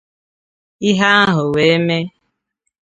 [0.89, 2.05] ihe ahụ wee mee.